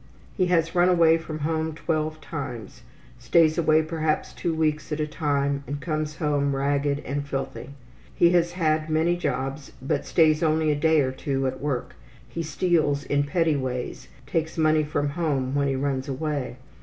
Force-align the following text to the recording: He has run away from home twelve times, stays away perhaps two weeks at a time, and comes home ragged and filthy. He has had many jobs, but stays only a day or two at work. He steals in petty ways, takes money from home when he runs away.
He 0.35 0.47
has 0.47 0.73
run 0.73 0.89
away 0.89 1.19
from 1.19 1.37
home 1.41 1.75
twelve 1.75 2.19
times, 2.21 2.81
stays 3.19 3.59
away 3.59 3.83
perhaps 3.83 4.33
two 4.33 4.51
weeks 4.51 4.91
at 4.91 4.99
a 4.99 5.05
time, 5.05 5.63
and 5.67 5.79
comes 5.79 6.15
home 6.15 6.55
ragged 6.55 7.01
and 7.05 7.23
filthy. 7.27 7.69
He 8.15 8.31
has 8.31 8.53
had 8.53 8.89
many 8.89 9.15
jobs, 9.15 9.73
but 9.79 10.07
stays 10.07 10.41
only 10.41 10.71
a 10.71 10.75
day 10.75 11.01
or 11.01 11.11
two 11.11 11.45
at 11.45 11.61
work. 11.61 11.93
He 12.27 12.41
steals 12.41 13.03
in 13.03 13.25
petty 13.25 13.55
ways, 13.55 14.07
takes 14.25 14.57
money 14.57 14.83
from 14.83 15.09
home 15.09 15.53
when 15.53 15.67
he 15.67 15.75
runs 15.75 16.09
away. 16.09 16.57